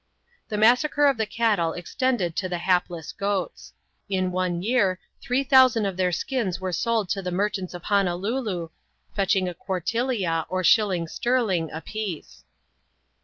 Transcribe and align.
The 0.49 0.57
massacre 0.57 1.05
of 1.05 1.17
the 1.17 1.27
cattle 1.27 1.73
extended 1.73 2.35
to 2.37 2.49
the 2.49 2.57
hapless 2.57 3.11
goats. 3.11 3.71
In 4.09 4.31
one 4.31 4.63
year, 4.63 4.99
three 5.21 5.43
thousand 5.43 5.85
of 5.85 5.95
their 5.95 6.11
skins 6.11 6.59
were 6.59 6.71
sold 6.73 7.07
to 7.09 7.21
the 7.21 7.29
merchants 7.29 7.75
of 7.75 7.83
Honolulu, 7.83 8.69
fetching 9.15 9.47
a 9.47 9.53
qtuzrtilic^ 9.53 10.45
or 10.49 10.61
a 10.61 10.65
shilling 10.65 11.07
sterling, 11.07 11.69
a 11.71 11.81
piece. 11.81 12.43